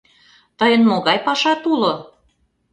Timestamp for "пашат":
1.25-1.61